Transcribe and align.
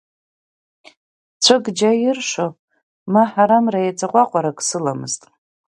Ҵәык 1.43 1.65
џьа 1.77 1.91
иршо, 2.03 2.47
ма 3.11 3.23
ҳарамра 3.31 3.79
еиҵаҟәаҟәак 3.83 4.57
сыламызт. 4.67 5.21